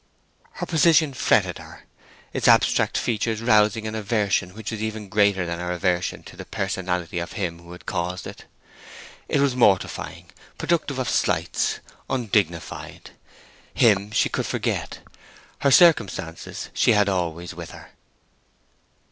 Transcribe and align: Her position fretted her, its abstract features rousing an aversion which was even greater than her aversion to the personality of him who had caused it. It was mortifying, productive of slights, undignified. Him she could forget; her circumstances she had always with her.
Her 0.53 0.65
position 0.65 1.13
fretted 1.13 1.59
her, 1.59 1.85
its 2.33 2.47
abstract 2.47 2.97
features 2.97 3.39
rousing 3.43 3.85
an 3.85 3.93
aversion 3.93 4.55
which 4.55 4.71
was 4.71 4.81
even 4.81 5.09
greater 5.09 5.45
than 5.45 5.59
her 5.59 5.71
aversion 5.71 6.23
to 6.23 6.35
the 6.35 6.43
personality 6.43 7.19
of 7.19 7.33
him 7.33 7.59
who 7.59 7.71
had 7.71 7.85
caused 7.85 8.25
it. 8.25 8.45
It 9.29 9.39
was 9.41 9.55
mortifying, 9.55 10.31
productive 10.57 10.97
of 10.97 11.07
slights, 11.07 11.81
undignified. 12.09 13.11
Him 13.75 14.09
she 14.09 14.27
could 14.27 14.47
forget; 14.47 15.01
her 15.59 15.69
circumstances 15.69 16.69
she 16.73 16.93
had 16.93 17.07
always 17.07 17.53
with 17.53 17.69
her. 17.69 17.91